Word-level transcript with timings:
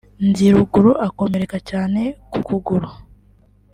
Nziruguru 0.29 0.91
akomereka 1.07 1.57
cyane 1.69 2.01
ku 2.31 2.39
kuguru 2.47 2.89